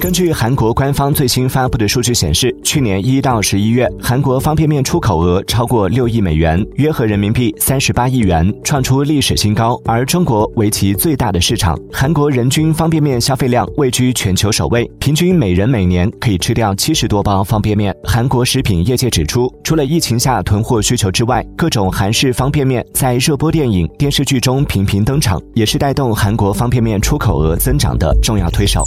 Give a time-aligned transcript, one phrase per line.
[0.00, 9.80] 根据韩国官方最新发布的数据显示去年一到十一月韩国方便面出口额超过六亿美元约合人民币三十八亿元创出历史新高。
[9.84, 17.94] 而中国为其最大的市场韩国人均方便面消费量位居全球首位平均每人每年可以吃掉七十多包方便面。
[18.04, 28.84] 韩国食品业界指出除了疫情下囤货需求之外各种韩式方便面在热播电影电视剧中频频登场也是带动韩国方便面出口额增长的重要推手。